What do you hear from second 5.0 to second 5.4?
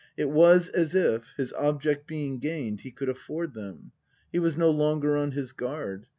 on